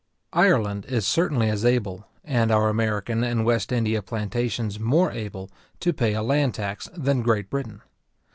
Ireland 0.33 0.85
is 0.87 1.05
certainly 1.05 1.47
as 1.51 1.63
able, 1.63 2.07
and 2.25 2.49
our 2.51 2.69
American 2.69 3.23
and 3.23 3.45
West 3.45 3.71
India 3.71 4.01
plantations 4.01 4.79
more 4.79 5.11
able, 5.11 5.51
to 5.79 5.93
pay 5.93 6.15
a 6.15 6.23
land 6.23 6.55
tax, 6.55 6.89
than 6.97 7.21
Great 7.21 7.51
Britain. 7.51 7.83